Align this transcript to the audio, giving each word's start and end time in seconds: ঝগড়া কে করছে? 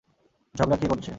ঝগড়া 0.55 0.77
কে 0.77 0.87
করছে? 0.87 1.09